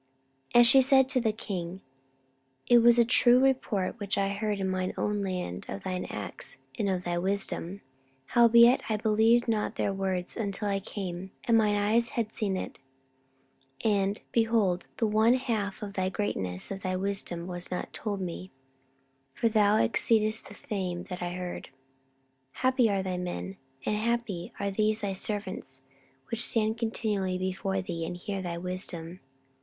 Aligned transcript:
14:009:005 0.55 0.55
And 0.55 0.65
she 0.65 0.81
said 0.81 1.07
to 1.09 1.21
the 1.21 1.31
king, 1.31 1.81
It 2.67 2.79
was 2.79 2.97
a 2.97 3.05
true 3.05 3.39
report 3.39 3.99
which 3.99 4.17
I 4.17 4.29
heard 4.29 4.59
in 4.59 4.67
mine 4.67 4.95
own 4.97 5.21
land 5.21 5.67
of 5.69 5.83
thine 5.83 6.05
acts, 6.05 6.57
and 6.79 6.89
of 6.89 7.03
thy 7.03 7.19
wisdom: 7.19 7.81
14:009:006 8.33 8.33
Howbeit 8.33 8.81
I 8.89 8.97
believed 8.97 9.47
not 9.47 9.75
their 9.75 9.93
words, 9.93 10.35
until 10.35 10.67
I 10.69 10.79
came, 10.79 11.29
and 11.43 11.55
mine 11.55 11.75
eyes 11.75 12.09
had 12.09 12.33
seen 12.33 12.57
it: 12.57 12.79
and, 13.85 14.19
behold, 14.31 14.87
the 14.97 15.05
one 15.05 15.35
half 15.35 15.83
of 15.83 15.93
the 15.93 16.09
greatness 16.09 16.71
of 16.71 16.81
thy 16.81 16.95
wisdom 16.95 17.45
was 17.45 17.69
not 17.69 17.93
told 17.93 18.21
me: 18.21 18.49
for 19.35 19.49
thou 19.49 19.77
exceedest 19.77 20.47
the 20.47 20.55
fame 20.55 21.03
that 21.11 21.21
I 21.21 21.33
heard. 21.33 21.67
14:009:007 22.53 22.53
Happy 22.53 22.89
are 22.89 23.03
thy 23.03 23.17
men, 23.19 23.57
and 23.85 23.97
happy 23.97 24.51
are 24.59 24.71
these 24.71 25.01
thy 25.01 25.13
servants, 25.13 25.83
which 26.31 26.43
stand 26.43 26.79
continually 26.79 27.37
before 27.37 27.83
thee, 27.83 28.03
and 28.03 28.17
hear 28.17 28.41
thy 28.41 28.57
wisdom. 28.57 29.19